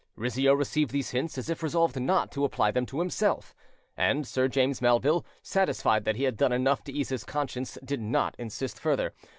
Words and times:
Rizzio 0.15 0.55
received 0.55 0.89
these 0.89 1.11
hints 1.11 1.37
as 1.37 1.47
if 1.47 1.61
resolved 1.61 2.01
not 2.01 2.31
to 2.31 2.43
apply 2.43 2.71
them 2.71 2.87
to 2.87 2.97
himself; 3.01 3.53
and 3.95 4.25
Sir 4.25 4.47
James 4.47 4.81
Melville, 4.81 5.23
satisfied 5.43 6.05
that 6.05 6.15
he 6.15 6.23
had 6.23 6.37
done 6.37 6.51
enough 6.51 6.83
to 6.85 6.91
ease 6.91 7.09
his 7.09 7.23
conscience, 7.23 7.77
did 7.85 8.01
not 8.01 8.35
insist 8.39 8.79
further. 8.79 9.13